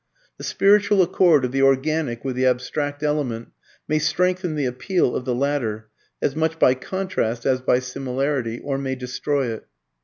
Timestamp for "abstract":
2.47-3.03